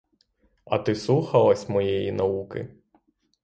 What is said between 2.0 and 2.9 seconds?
науки?